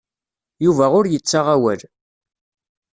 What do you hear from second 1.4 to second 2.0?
awal.